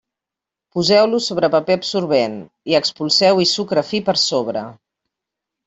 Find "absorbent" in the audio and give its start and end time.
1.81-2.39